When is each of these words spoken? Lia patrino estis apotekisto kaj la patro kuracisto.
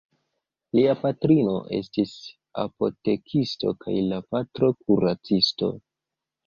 Lia 0.77 0.95
patrino 1.01 1.53
estis 1.81 2.15
apotekisto 2.65 3.75
kaj 3.85 3.97
la 4.11 4.21
patro 4.33 4.75
kuracisto. 4.83 5.75